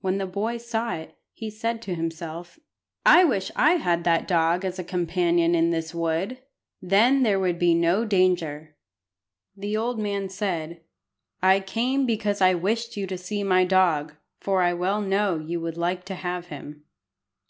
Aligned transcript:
When 0.00 0.16
the 0.16 0.24
boy 0.26 0.56
saw 0.56 0.94
it, 0.94 1.14
he 1.34 1.50
said 1.50 1.82
to 1.82 1.94
himself 1.94 2.58
"I 3.04 3.24
wish 3.24 3.50
I 3.54 3.72
had 3.72 4.02
that 4.04 4.26
dog 4.26 4.64
as 4.64 4.78
a 4.78 4.82
companion 4.82 5.54
in 5.54 5.72
this 5.72 5.94
wood. 5.94 6.38
Then 6.80 7.22
there 7.22 7.38
would 7.38 7.58
be 7.58 7.74
no 7.74 8.06
danger." 8.06 8.76
The 9.54 9.76
old 9.76 9.98
man 9.98 10.30
said 10.30 10.80
"I 11.42 11.60
came 11.60 12.06
because 12.06 12.40
I 12.40 12.54
wished 12.54 12.96
you 12.96 13.06
to 13.08 13.18
see 13.18 13.44
my 13.44 13.66
dog, 13.66 14.14
for 14.40 14.62
I 14.62 14.72
well 14.72 15.02
know 15.02 15.36
you 15.38 15.60
would 15.60 15.76
like 15.76 16.04
to 16.06 16.14
have 16.14 16.46
him." 16.46 16.84